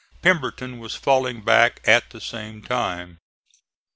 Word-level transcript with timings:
Pemberton 0.23 0.79
was 0.79 0.95
falling 0.95 1.41
back 1.43 1.79
at 1.87 2.09
the 2.09 2.19
same 2.19 2.63
time. 2.63 3.19